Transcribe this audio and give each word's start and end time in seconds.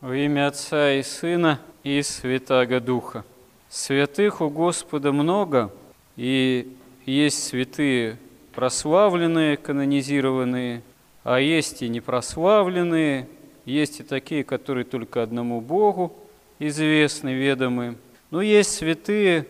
Во 0.00 0.16
имя 0.16 0.46
Отца 0.46 0.94
и 0.94 1.02
Сына 1.02 1.60
и 1.84 2.00
Святаго 2.00 2.80
Духа. 2.80 3.22
Святых 3.68 4.40
у 4.40 4.48
Господа 4.48 5.12
много, 5.12 5.70
и 6.16 6.74
есть 7.04 7.44
святые 7.44 8.16
прославленные, 8.54 9.58
канонизированные, 9.58 10.80
а 11.22 11.38
есть 11.38 11.82
и 11.82 11.90
непрославленные, 11.90 13.28
есть 13.66 14.00
и 14.00 14.02
такие, 14.02 14.42
которые 14.42 14.84
только 14.84 15.22
одному 15.22 15.60
Богу 15.60 16.16
известны, 16.58 17.34
ведомы. 17.34 17.96
Но 18.30 18.40
есть 18.40 18.76
святые, 18.76 19.46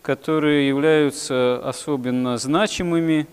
которые 0.00 0.68
являются 0.68 1.60
особенно 1.62 2.38
значимыми 2.38 3.26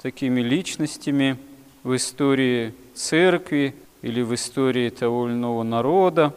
такими 0.00 0.42
личностями 0.42 1.38
в 1.82 1.96
истории 1.96 2.72
церкви, 2.94 3.74
или 4.02 4.20
в 4.20 4.34
истории 4.34 4.90
того 4.90 5.26
или 5.26 5.34
иного 5.34 5.62
народа. 5.62 6.34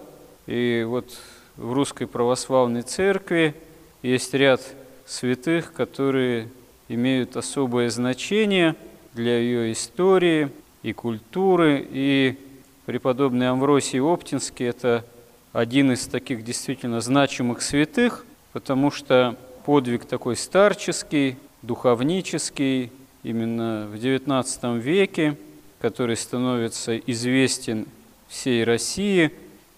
И 0.47 0.85
вот 0.87 1.17
в 1.57 1.73
русской 1.73 2.07
православной 2.07 2.83
церкви 2.83 3.55
есть 4.03 4.33
ряд 4.33 4.61
святых, 5.05 5.73
которые 5.73 6.49
имеют 6.87 7.35
особое 7.35 7.89
значение 7.89 8.75
для 9.13 9.39
ее 9.39 9.71
истории 9.71 10.49
и 10.83 10.93
культуры. 10.93 11.85
И 11.89 12.37
преподобный 12.85 13.49
Амвросий 13.49 13.99
Оптинский– 13.99 14.65
это 14.67 15.03
один 15.51 15.91
из 15.91 16.05
таких 16.05 16.43
действительно 16.43 17.01
значимых 17.01 17.63
святых, 17.63 18.25
потому 18.53 18.91
что 18.91 19.35
подвиг 19.65 20.05
такой 20.05 20.35
старческий, 20.35 21.37
духовнический, 21.63 22.91
именно 23.23 23.87
в 23.91 23.95
XIX 23.95 24.79
веке– 24.79 25.35
который 25.85 26.15
становится 26.15 26.97
известен 26.97 27.85
всей 28.27 28.63
России 28.63 29.29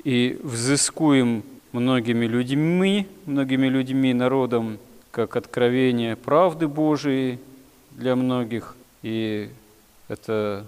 и 0.06 0.40
взыскуем 0.42 1.44
многими 1.74 2.26
людьми, 2.26 3.08
многими 3.26 3.68
людьми, 3.68 4.14
народом, 4.14 4.78
как 5.12 5.36
откровение 5.36 6.16
правды 6.16 6.70
Божией 6.70 7.40
для 7.92 8.16
многих. 8.16 8.78
И 9.04 9.50
это 10.08 10.66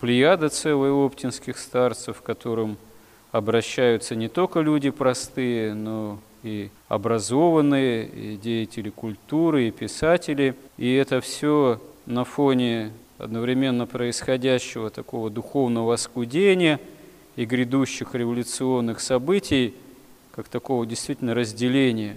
плеяда 0.00 0.48
целая 0.48 0.90
оптинских 0.90 1.58
старцев, 1.58 2.20
к 2.20 2.24
которым 2.24 2.76
обращаются 3.30 4.16
не 4.16 4.26
только 4.26 4.58
люди 4.58 4.90
простые, 4.90 5.72
но 5.72 6.18
и 6.42 6.68
образованные, 6.88 8.08
и 8.08 8.36
деятели 8.36 8.90
культуры, 8.90 9.68
и 9.68 9.70
писатели. 9.70 10.56
И 10.78 10.92
это 10.92 11.20
все 11.20 11.80
на 12.06 12.24
фоне 12.24 12.90
одновременно 13.20 13.86
происходящего 13.86 14.90
такого 14.90 15.30
духовного 15.30 15.94
оскудения 15.94 16.80
и 17.36 17.44
грядущих 17.44 18.14
революционных 18.14 19.00
событий, 19.00 19.74
как 20.32 20.48
такого 20.48 20.86
действительно 20.86 21.34
разделения 21.34 22.16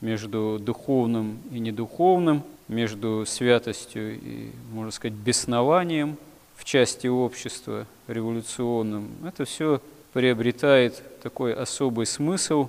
между 0.00 0.58
духовным 0.60 1.38
и 1.50 1.58
недуховным, 1.58 2.42
между 2.68 3.24
святостью 3.26 4.16
и, 4.16 4.50
можно 4.72 4.90
сказать, 4.90 5.16
беснованием 5.16 6.16
в 6.56 6.64
части 6.64 7.06
общества 7.06 7.86
революционным. 8.08 9.10
Это 9.26 9.44
все 9.44 9.80
приобретает 10.12 11.02
такой 11.22 11.52
особый 11.52 12.06
смысл, 12.06 12.68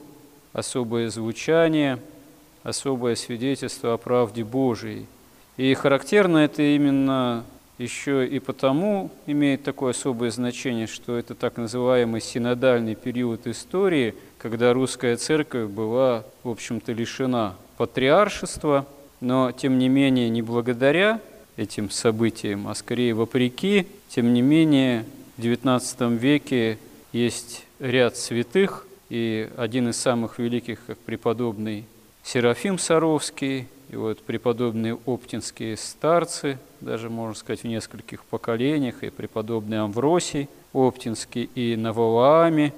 особое 0.53 1.09
звучание, 1.09 1.99
особое 2.63 3.15
свидетельство 3.15 3.93
о 3.93 3.97
правде 3.97 4.43
Божией. 4.43 5.05
И 5.57 5.73
характерно 5.73 6.39
это 6.39 6.61
именно 6.61 7.45
еще 7.77 8.25
и 8.27 8.39
потому 8.39 9.11
имеет 9.25 9.63
такое 9.63 9.91
особое 9.91 10.31
значение, 10.31 10.87
что 10.87 11.17
это 11.17 11.35
так 11.35 11.57
называемый 11.57 12.21
синодальный 12.21 12.95
период 12.95 13.47
истории, 13.47 14.15
когда 14.37 14.73
русская 14.73 15.17
церковь 15.17 15.69
была, 15.69 16.23
в 16.43 16.49
общем-то, 16.49 16.93
лишена 16.93 17.55
патриаршества, 17.77 18.85
но, 19.19 19.51
тем 19.51 19.77
не 19.77 19.89
менее, 19.89 20.29
не 20.29 20.41
благодаря 20.41 21.19
этим 21.57 21.89
событиям, 21.89 22.67
а 22.67 22.75
скорее 22.75 23.13
вопреки, 23.13 23.87
тем 24.09 24.33
не 24.33 24.41
менее, 24.41 25.05
в 25.37 25.41
XIX 25.41 26.17
веке 26.17 26.77
есть 27.11 27.65
ряд 27.79 28.17
святых, 28.17 28.87
и 29.09 29.49
один 29.57 29.89
из 29.89 29.97
самых 29.97 30.39
великих, 30.39 30.79
как 30.85 30.97
преподобный 30.97 31.85
Серафим 32.23 32.79
Саровский, 32.79 33.67
и 33.95 33.97
вот 33.97 34.19
преподобные 34.19 34.97
оптинские 35.05 35.77
старцы, 35.77 36.59
даже 36.81 37.09
можно 37.09 37.33
сказать 37.33 37.61
в 37.61 37.67
нескольких 37.67 38.25
поколениях, 38.25 39.03
и 39.03 39.09
преподобный 39.09 39.79
Амвросий 39.79 40.49
Оптинский, 40.73 41.49
и 41.55 41.77
Навалаами, 41.77 42.73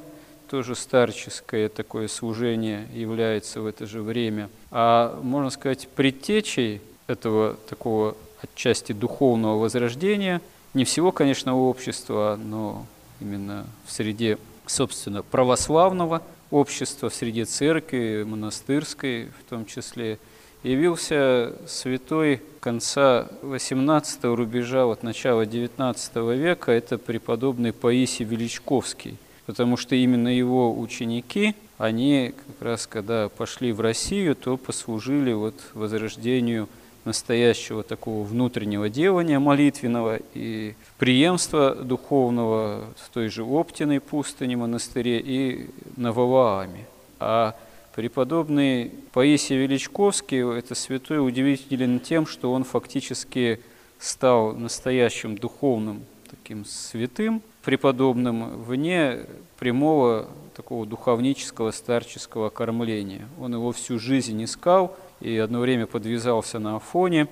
тоже 0.47 0.75
старческое 0.75 1.69
такое 1.69 2.07
служение 2.07 2.88
является 2.94 3.61
в 3.61 3.66
это 3.66 3.88
же 3.88 4.03
время. 4.03 4.47
А 4.69 5.19
можно 5.23 5.50
сказать, 5.50 5.88
предтечей 5.88 6.81
этого 7.07 7.57
такого 7.67 8.16
отчасти 8.44 8.91
духовного 8.91 9.57
возрождения, 9.57 10.39
не 10.75 10.85
всего, 10.85 11.11
конечно, 11.11 11.57
общества, 11.57 12.39
но 12.39 12.85
именно 13.19 13.66
в 13.88 13.91
среде, 13.91 14.38
собственно, 14.67 15.23
православного 15.23 16.22
общества, 16.51 17.09
в 17.09 17.16
среде 17.16 17.45
церкви, 17.45 18.23
монастырской 18.23 19.29
в 19.39 19.50
том 19.50 19.66
числе– 19.66 20.19
явился 20.63 21.53
святой 21.68 22.41
конца 22.59 23.28
18 23.41 24.23
рубежа, 24.25 24.85
вот 24.85 25.03
начала 25.03 25.45
19 25.45 26.16
века, 26.38 26.72
это 26.72 26.97
преподобный 26.97 27.73
Паисий 27.73 28.25
Величковский, 28.25 29.18
потому 29.45 29.78
что 29.78 29.95
именно 29.95 30.28
его 30.28 30.78
ученики, 30.78 31.56
они 31.78 32.34
как 32.35 32.62
раз 32.68 32.88
когда 32.88 33.29
пошли 33.29 33.72
в 33.72 33.81
Россию, 33.81 34.35
то 34.35 34.57
послужили 34.57 35.34
вот 35.34 35.56
возрождению 35.73 36.68
настоящего 37.06 37.84
такого 37.84 38.24
внутреннего 38.25 38.89
делания 38.89 39.39
молитвенного 39.39 40.19
и 40.34 40.75
преемства 40.97 41.74
духовного 41.74 42.84
в 42.97 43.09
той 43.09 43.29
же 43.29 43.44
Оптиной 43.44 44.01
пустыне 44.01 44.57
монастыре 44.57 45.19
и 45.19 45.69
на 45.95 46.12
Валааме. 46.12 46.85
А 47.19 47.56
Преподобный 47.97 48.91
Паисий 49.12 49.58
Величковский, 49.58 50.56
это 50.56 50.75
святой, 50.75 51.18
удивителен 51.18 52.00
тем, 52.00 52.28
что 52.28 52.53
он 52.53 52.63
фактически 52.63 53.59
стал 53.97 54.53
настоящим 54.53 55.35
духовным 55.35 56.03
таким 56.30 56.63
святым, 56.63 57.41
преподобным, 57.63 58.62
вне 58.62 59.22
прямого 59.57 60.28
такого 60.56 60.86
духовнического 60.86 61.72
старческого 61.72 62.52
кормления. 62.52 63.28
Он 63.41 63.56
его 63.56 63.72
всю 63.72 63.97
жизнь 63.97 64.44
искал 64.44 64.96
и 65.19 65.36
одно 65.36 65.59
время 65.59 65.88
подвязался 65.88 66.59
на 66.59 66.75
Афоне 66.75 67.28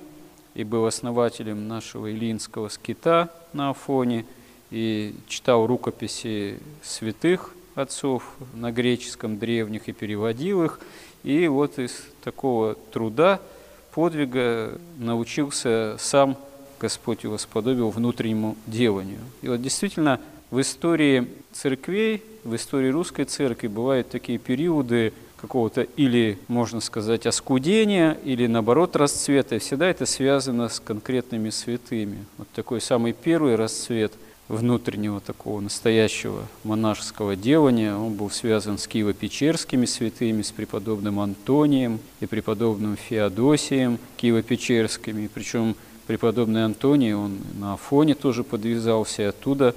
и 0.56 0.64
был 0.64 0.88
основателем 0.88 1.68
нашего 1.68 2.12
Илинского 2.12 2.70
скита 2.70 3.32
на 3.54 3.70
Афоне 3.70 4.26
и 4.72 5.14
читал 5.28 5.68
рукописи 5.68 6.58
святых 6.82 7.54
отцов 7.76 8.24
на 8.54 8.72
греческом 8.72 9.38
древних 9.38 9.88
и 9.88 9.92
переводил 9.92 10.64
их. 10.64 10.80
И 11.24 11.48
вот 11.48 11.78
из 11.78 12.04
такого 12.24 12.76
труда, 12.92 13.40
подвига 13.94 14.80
научился 14.98 15.98
сам 16.00 16.38
Господь 16.80 17.24
его 17.24 17.38
сподобил 17.38 17.90
внутреннему 17.90 18.58
деланию. 18.68 19.20
И 19.42 19.48
вот 19.48 19.62
действительно 19.62 20.20
в 20.52 20.60
истории 20.60 21.28
церквей, 21.54 22.22
в 22.44 22.56
истории 22.56 22.90
русской 22.90 23.26
церкви 23.26 23.68
бывают 23.68 24.10
такие 24.10 24.38
периоды 24.38 25.14
какого-то 25.38 25.82
или, 25.82 26.38
можно 26.48 26.82
сказать, 26.82 27.26
оскудения, 27.26 28.18
или 28.24 28.48
наоборот 28.48 28.96
расцвета. 28.96 29.56
И 29.56 29.60
всегда 29.60 29.88
это 29.88 30.06
связано 30.06 30.70
с 30.70 30.80
конкретными 30.80 31.50
святыми. 31.50 32.26
Вот 32.38 32.48
такой 32.54 32.82
самый 32.82 33.14
первый 33.14 33.56
расцвет– 33.56 34.14
внутреннего 34.48 35.20
такого 35.20 35.60
настоящего 35.60 36.44
монашеского 36.64 37.36
делания. 37.36 37.96
Он 37.96 38.14
был 38.14 38.30
связан 38.30 38.78
с 38.78 38.88
Киево-Печерскими 38.88 39.86
святыми, 39.86 40.42
с 40.42 40.52
преподобным 40.52 41.20
Антонием 41.20 42.00
и 42.20 42.26
преподобным 42.26 42.96
Феодосием 42.96 43.98
Киево-Печерскими. 44.18 45.30
Причем 45.34 45.76
преподобный 46.08 46.66
Антоний, 46.66 47.14
он 47.14 47.40
на 47.60 47.74
Афоне 47.74 48.14
тоже 48.14 48.44
подвязался, 48.44 49.24
и 49.24 49.26
оттуда 49.26 49.74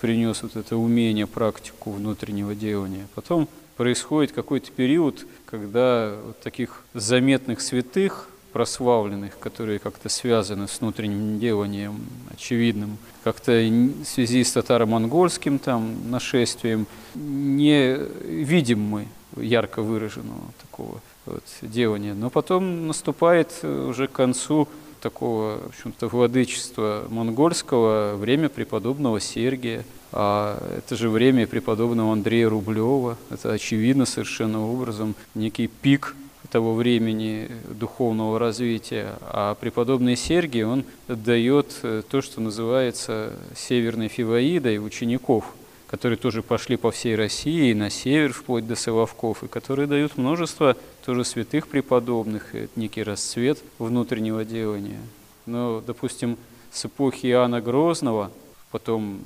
принес 0.00 0.42
вот 0.42 0.56
это 0.56 0.76
умение, 0.76 1.26
практику 1.26 1.90
внутреннего 1.90 2.54
делания. 2.54 3.08
Потом 3.14 3.48
происходит 3.76 4.32
какой-то 4.32 4.70
период, 4.70 5.26
когда 5.46 6.14
вот 6.24 6.40
таких 6.40 6.82
заметных 6.94 7.60
святых 7.60 8.28
прославленных, 8.52 9.38
которые 9.38 9.78
как-то 9.78 10.08
связаны 10.08 10.68
с 10.68 10.80
внутренним 10.80 11.38
деланием 11.38 12.00
очевидным, 12.30 12.98
как-то 13.24 13.52
в 13.52 14.04
связи 14.04 14.44
с 14.44 14.52
татаро-монгольским 14.52 15.58
там 15.58 16.10
нашествием, 16.10 16.86
не 17.14 17.96
видим 18.24 18.80
мы 18.80 19.08
ярко 19.36 19.82
выраженного 19.82 20.42
такого 20.60 21.00
вот 21.26 21.44
делания. 21.62 22.14
Но 22.14 22.30
потом 22.30 22.86
наступает 22.86 23.64
уже 23.64 24.06
к 24.08 24.12
концу 24.12 24.68
такого, 25.00 25.58
в 25.58 25.66
общем-то, 25.66 26.06
владычества 26.08 27.06
монгольского 27.10 28.14
время 28.16 28.48
преподобного 28.48 29.20
Сергия, 29.20 29.84
а 30.12 30.62
это 30.78 30.94
же 30.94 31.08
время 31.08 31.46
преподобного 31.46 32.12
Андрея 32.12 32.48
Рублева. 32.48 33.16
Это 33.30 33.52
очевидно 33.52 34.06
совершенно 34.06 34.64
образом 34.64 35.14
некий 35.34 35.66
пик 35.66 36.14
того 36.50 36.74
времени 36.74 37.48
духовного 37.68 38.38
развития. 38.38 39.14
А 39.22 39.54
преподобный 39.54 40.16
Сергий, 40.16 40.64
он 40.64 40.84
дает 41.08 41.78
э, 41.82 42.02
то, 42.08 42.20
что 42.20 42.40
называется 42.40 43.32
северной 43.56 44.08
фиваидой 44.08 44.84
учеников, 44.84 45.44
которые 45.86 46.16
тоже 46.16 46.42
пошли 46.42 46.76
по 46.76 46.90
всей 46.90 47.16
России, 47.16 47.72
на 47.74 47.90
север, 47.90 48.32
вплоть 48.32 48.66
до 48.66 48.76
Соловков, 48.76 49.44
и 49.44 49.48
которые 49.48 49.86
дают 49.86 50.16
множество 50.16 50.76
тоже 51.04 51.24
святых 51.24 51.68
преподобных, 51.68 52.54
это 52.54 52.72
некий 52.76 53.02
расцвет 53.02 53.62
внутреннего 53.78 54.44
делания. 54.44 55.00
Но, 55.44 55.82
допустим, 55.86 56.38
с 56.70 56.86
эпохи 56.86 57.26
Иоанна 57.26 57.60
Грозного, 57.60 58.30
потом 58.70 59.20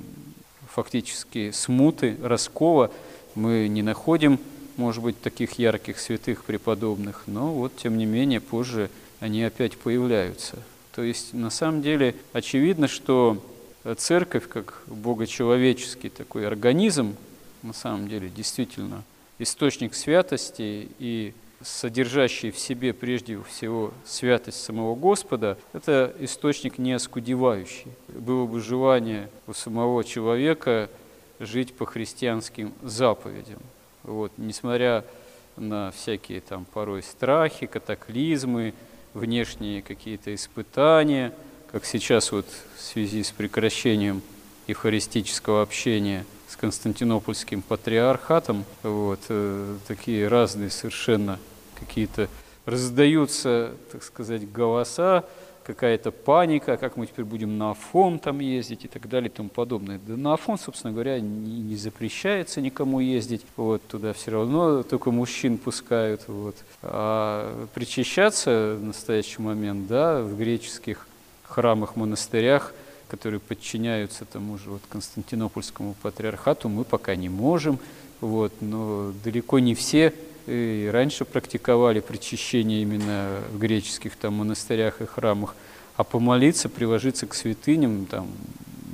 фактически 0.69 1.51
смуты, 1.51 2.17
раскола, 2.21 2.91
мы 3.35 3.67
не 3.69 3.81
находим 3.81 4.39
может 4.77 5.03
быть, 5.03 5.19
таких 5.21 5.53
ярких 5.59 5.99
святых 5.99 6.43
преподобных, 6.43 7.23
но 7.27 7.53
вот, 7.53 7.75
тем 7.75 7.97
не 7.97 8.05
менее, 8.05 8.39
позже 8.39 8.89
они 9.19 9.43
опять 9.43 9.77
появляются. 9.77 10.57
То 10.95 11.03
есть, 11.03 11.33
на 11.33 11.49
самом 11.49 11.81
деле, 11.81 12.15
очевидно, 12.33 12.87
что 12.87 13.43
церковь, 13.97 14.47
как 14.47 14.81
богочеловеческий 14.87 16.09
такой 16.09 16.47
организм, 16.47 17.15
на 17.63 17.73
самом 17.73 18.07
деле, 18.07 18.29
действительно, 18.29 19.03
источник 19.39 19.93
святости 19.93 20.89
и 20.99 21.33
содержащий 21.61 22.51
в 22.51 22.59
себе 22.59 22.93
прежде 22.93 23.41
всего 23.43 23.91
святость 24.05 24.63
самого 24.63 24.95
Господа, 24.95 25.57
это 25.73 26.15
источник 26.19 26.77
не 26.77 26.93
оскудевающий. 26.93 27.91
Было 28.07 28.45
бы 28.45 28.59
желание 28.59 29.29
у 29.47 29.53
самого 29.53 30.03
человека 30.03 30.89
жить 31.39 31.73
по 31.73 31.85
христианским 31.85 32.73
заповедям. 32.83 33.59
Вот, 34.07 34.31
несмотря 34.37 35.03
на 35.57 35.91
всякие 35.91 36.39
там 36.39 36.63
порой 36.63 37.03
страхи, 37.03 37.65
катаклизмы, 37.65 38.73
внешние 39.13 39.81
какие-то 39.81 40.33
испытания, 40.33 41.33
как 41.73 41.83
сейчас 41.83 42.31
вот 42.31 42.45
в 42.77 42.81
связи 42.81 43.21
с 43.21 43.31
прекращением 43.31 44.21
евхаристического 44.67 45.61
общения 45.61 46.25
с 46.47 46.55
Константинопольским 46.55 47.61
патриархатом, 47.61 48.63
вот, 48.81 49.19
э, 49.27 49.75
такие 49.89 50.29
разные 50.29 50.69
совершенно 50.69 51.37
какие-то 51.77 52.29
раздаются, 52.65 53.73
так 53.91 54.03
сказать, 54.03 54.49
голоса, 54.49 55.25
какая-то 55.67 56.11
паника, 56.11 56.77
как 56.77 56.95
мы 56.95 57.07
теперь 57.07 57.25
будем 57.25 57.57
на 57.57 57.71
Афон 57.71 58.19
там 58.19 58.39
ездить 58.39 58.85
и 58.85 58.87
так 58.87 59.09
далее 59.09 59.29
и 59.29 59.31
тому 59.31 59.49
подобное. 59.49 59.99
Да 60.07 60.15
на 60.15 60.33
Афон, 60.33 60.57
собственно 60.57 60.93
говоря, 60.93 61.19
не, 61.19 61.59
не 61.59 61.75
запрещается 61.75 62.61
никому 62.61 63.01
ездить, 63.01 63.45
вот 63.57 63.85
туда 63.85 64.13
все 64.13 64.31
равно 64.31 64.83
только 64.83 65.11
мужчин 65.11 65.57
пускают, 65.57 66.21
вот. 66.27 66.55
А 66.81 67.67
причащаться 67.73 68.77
в 68.79 68.83
настоящий 68.83 69.41
момент, 69.41 69.87
да, 69.87 70.21
в 70.21 70.37
греческих 70.37 71.05
храмах, 71.43 71.97
монастырях, 71.97 72.73
которые 73.09 73.41
подчиняются 73.41 74.23
тому 74.23 74.57
же 74.57 74.69
вот 74.69 74.81
Константинопольскому 74.87 75.95
патриархату, 76.01 76.69
мы 76.69 76.85
пока 76.85 77.15
не 77.17 77.27
можем, 77.27 77.77
вот, 78.21 78.53
но 78.61 79.11
далеко 79.21 79.59
не 79.59 79.75
все 79.75 80.13
и 80.47 80.89
раньше 80.91 81.25
практиковали 81.25 81.99
причащение 81.99 82.81
именно 82.81 83.41
в 83.51 83.59
греческих 83.59 84.15
там 84.15 84.35
монастырях 84.35 85.01
и 85.01 85.05
храмах, 85.05 85.55
а 85.95 86.03
помолиться, 86.03 86.69
приложиться 86.69 87.27
к 87.27 87.33
святыням, 87.33 88.05
там, 88.05 88.29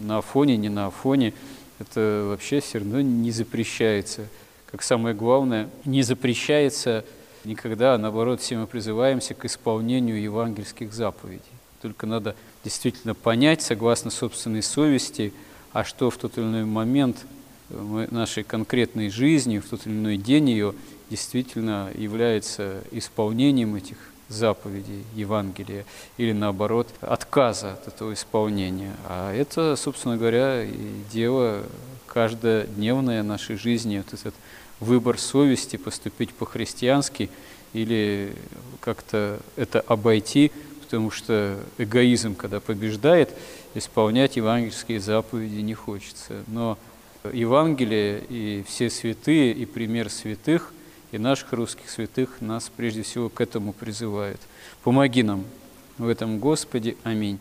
на 0.01 0.17
Афоне, 0.17 0.57
не 0.57 0.69
на 0.69 0.87
Афоне, 0.87 1.33
это 1.79 2.25
вообще 2.27 2.59
все 2.59 2.79
равно 2.79 3.01
не 3.01 3.31
запрещается. 3.31 4.27
Как 4.71 4.81
самое 4.81 5.15
главное, 5.15 5.69
не 5.85 6.01
запрещается 6.01 7.05
никогда, 7.43 7.95
а 7.95 7.97
наоборот, 7.97 8.41
все 8.41 8.57
мы 8.57 8.67
призываемся 8.67 9.33
к 9.33 9.45
исполнению 9.45 10.21
евангельских 10.21 10.93
заповедей. 10.93 11.41
Только 11.81 12.07
надо 12.07 12.35
действительно 12.63 13.13
понять, 13.13 13.61
согласно 13.61 14.09
собственной 14.09 14.63
совести, 14.63 15.33
а 15.73 15.83
что 15.83 16.09
в 16.09 16.17
тот 16.17 16.37
или 16.37 16.45
иной 16.45 16.65
момент 16.65 17.25
нашей 17.69 18.43
конкретной 18.43 19.09
жизни, 19.09 19.59
в 19.59 19.67
тот 19.67 19.85
или 19.87 19.93
иной 19.93 20.17
день 20.17 20.49
ее 20.49 20.73
действительно 21.09 21.89
является 21.95 22.81
исполнением 22.91 23.75
этих 23.75 23.97
заповедей 24.29 25.03
Евангелия 25.15 25.85
или 26.17 26.31
наоборот 26.31 26.89
отказа 27.01 27.73
от 27.73 27.87
этого 27.87 28.13
исполнения. 28.13 28.93
А 29.07 29.33
это, 29.33 29.75
собственно 29.75 30.17
говоря, 30.17 30.63
и 30.63 30.73
дело 31.11 31.63
каждодневное 32.07 33.23
нашей 33.23 33.57
жизни, 33.57 33.97
вот 33.97 34.13
этот 34.13 34.35
выбор 34.79 35.17
совести 35.17 35.77
поступить 35.77 36.33
по-христиански 36.33 37.29
или 37.73 38.33
как-то 38.79 39.39
это 39.55 39.81
обойти, 39.81 40.51
потому 40.81 41.09
что 41.09 41.59
эгоизм, 41.77 42.35
когда 42.35 42.59
побеждает, 42.59 43.31
исполнять 43.73 44.35
евангельские 44.35 44.99
заповеди 44.99 45.61
не 45.61 45.73
хочется. 45.73 46.43
Но 46.47 46.77
Евангелие 47.31 48.23
и 48.29 48.63
все 48.67 48.89
святые, 48.89 49.53
и 49.53 49.65
пример 49.65 50.09
святых– 50.09 50.73
и 51.13 51.19
наших 51.19 51.53
русских 51.53 51.89
святых 51.91 52.41
нас 52.41 52.71
прежде 52.75 53.03
всего 53.03 53.29
к 53.29 53.39
этому 53.39 53.71
призывает. 53.71 54.41
Помоги 54.83 55.21
нам 55.21 55.45
в 55.99 56.07
этом, 56.07 56.39
Господи. 56.39 56.97
Аминь. 57.03 57.39